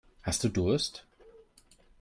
[0.23, 1.05] Hast du Durst?